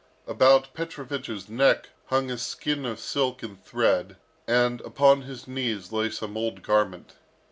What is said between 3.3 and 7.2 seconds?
and thread, and upon his knees lay some old garment.